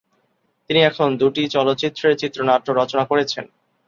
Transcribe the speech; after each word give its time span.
তিনি 0.69 0.79
এখন 0.81 1.09
দুটি 1.21 1.43
চলচ্চিত্রের 1.55 2.13
চিত্রনাট্য 2.21 2.67
রচনা 2.71 3.03
করছেন। 3.05 3.45